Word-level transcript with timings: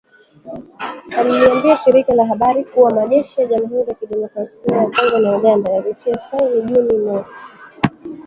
Aliliambia 1.17 1.77
shirika 1.77 2.13
la 2.13 2.25
habari 2.25 2.63
kuwa 2.63 2.89
majeshi 2.95 3.41
ya 3.41 3.47
Jamhuri 3.47 3.89
ya 3.89 3.95
kidemokrasia 3.95 4.77
ya 4.77 4.89
kongo 4.89 5.17
na 5.19 5.37
Uganda 5.37 5.71
yalitia 5.71 6.17
saini 6.19 6.61
Juni 6.61 6.97
mosi. 6.97 7.29